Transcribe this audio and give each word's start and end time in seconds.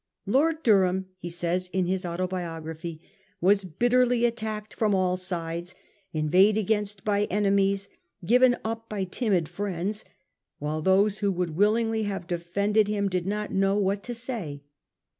'Lord 0.25 0.63
Durham,' 0.63 1.09
he 1.19 1.29
says 1.29 1.69
in 1.71 1.85
his 1.85 2.07
Autobiography,' 2.07 3.01
was 3.39 3.63
bitterly 3.63 4.25
attacked 4.25 4.73
from 4.73 4.95
all 4.95 5.15
sides, 5.15 5.75
inveighed 6.11 6.57
against 6.57 7.05
by 7.05 7.25
enemies, 7.25 7.87
given 8.25 8.57
up 8.65 8.89
by 8.89 9.03
timid 9.03 9.47
friends; 9.47 10.03
while 10.57 10.81
those 10.81 11.19
who 11.19 11.31
would 11.31 11.55
willingly 11.55 12.01
have 12.05 12.25
defended 12.25 12.87
him 12.87 13.09
did 13.09 13.27
not 13.27 13.51
know 13.53 13.77
what 13.77 14.01
to 14.01 14.15
say. 14.15 14.63